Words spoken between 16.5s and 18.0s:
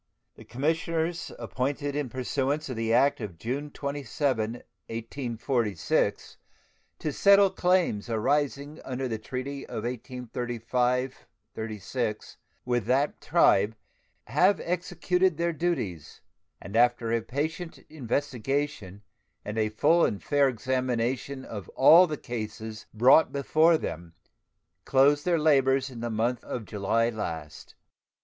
and after a patient